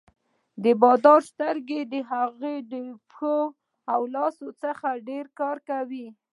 [0.63, 2.73] د بادار سترګې د هغه د
[3.09, 3.39] پښو
[3.93, 6.07] او لاسونو څخه ډېر کار کوي.